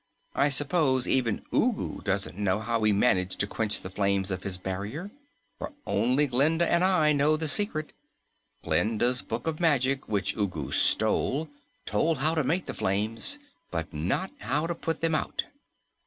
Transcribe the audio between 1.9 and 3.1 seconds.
doesn't know how we